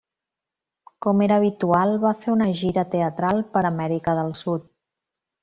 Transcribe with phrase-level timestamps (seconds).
[1.05, 4.67] Com era habitual, va fer una gira teatral per Amèrica del Sud.